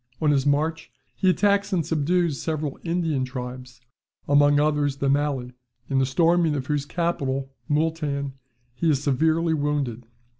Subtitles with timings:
[0.19, 3.81] On his march he attacks and subdues several Indian tribes,
[4.27, 5.53] among others the Malli;
[5.91, 8.33] in the storming of whose capital (Mooltan),
[8.73, 10.07] he is severely wounded.